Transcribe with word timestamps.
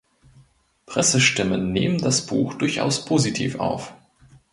Pressestimmen 0.87 1.71
nehmen 1.73 1.99
das 1.99 2.25
Buch 2.25 2.55
durchaus 2.55 3.05
positiv 3.05 3.59
auf. 3.59 3.93